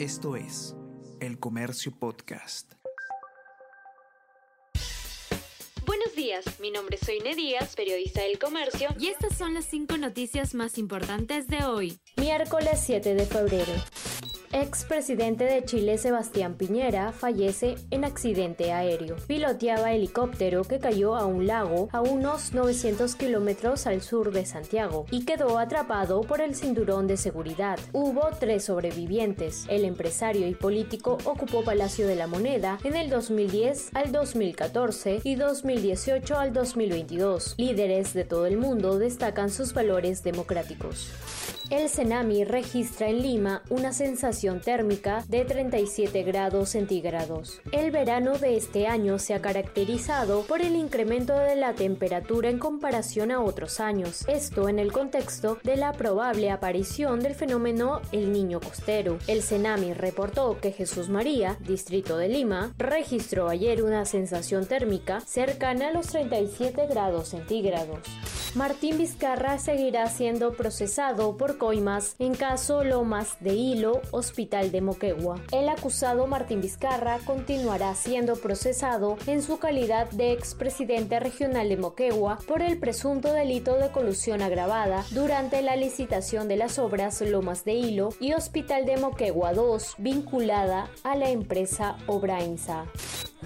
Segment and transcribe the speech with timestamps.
[0.00, 0.74] Esto es
[1.20, 2.72] El Comercio Podcast.
[5.84, 9.98] Buenos días, mi nombre es Soine Díaz, periodista del comercio, y estas son las cinco
[9.98, 12.00] noticias más importantes de hoy.
[12.16, 13.74] Miércoles 7 de febrero.
[14.52, 19.14] Expresidente de Chile Sebastián Piñera fallece en accidente aéreo.
[19.28, 25.06] Piloteaba helicóptero que cayó a un lago a unos 900 kilómetros al sur de Santiago
[25.12, 27.78] y quedó atrapado por el cinturón de seguridad.
[27.92, 29.66] Hubo tres sobrevivientes.
[29.68, 35.36] El empresario y político ocupó Palacio de la Moneda en el 2010 al 2014 y
[35.36, 37.54] 2018 al 2022.
[37.56, 41.12] Líderes de todo el mundo destacan sus valores democráticos.
[41.70, 47.60] El Cenami registra en Lima una sensación térmica de 37 grados centígrados.
[47.72, 52.58] El verano de este año se ha caracterizado por el incremento de la temperatura en
[52.58, 58.32] comparación a otros años, esto en el contexto de la probable aparición del fenómeno El
[58.32, 59.18] Niño Costero.
[59.26, 65.88] El Cenami reportó que Jesús María, distrito de Lima, registró ayer una sensación térmica cercana
[65.88, 67.98] a los 37 grados centígrados.
[68.56, 75.40] Martín Vizcarra seguirá siendo procesado por coimas en caso Lomas de Hilo, Hospital de Moquegua.
[75.52, 82.38] El acusado Martín Vizcarra continuará siendo procesado en su calidad de expresidente regional de Moquegua
[82.48, 87.74] por el presunto delito de colusión agravada durante la licitación de las obras Lomas de
[87.74, 92.86] Hilo y Hospital de Moquegua 2 vinculada a la empresa Obrainsa.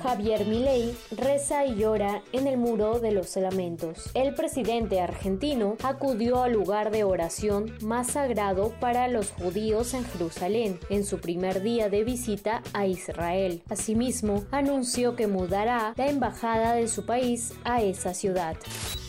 [0.03, 4.11] Javier Milei reza y llora en el muro de los lamentos.
[4.15, 10.79] El presidente argentino acudió al lugar de oración más sagrado para los judíos en Jerusalén
[10.91, 13.63] en su primer día de visita a Israel.
[13.69, 18.57] Asimismo, anunció que mudará la embajada de su país a esa ciudad.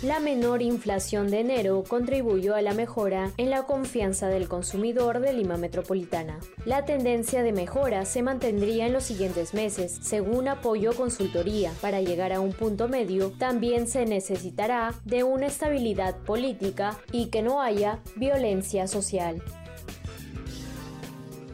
[0.03, 5.33] La menor inflación de enero contribuyó a la mejora en la confianza del consumidor de
[5.33, 6.39] Lima Metropolitana.
[6.66, 10.47] La tendencia de mejora se mantendría en los siguientes meses, según
[10.94, 11.72] consultoría.
[11.81, 17.41] Para llegar a un punto medio, también se necesitará de una estabilidad política y que
[17.41, 19.41] no haya violencia social.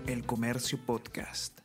[0.07, 1.59] El Comercio Podcast.